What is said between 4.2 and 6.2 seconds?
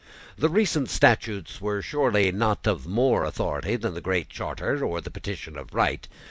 Charter or the Petition of Right.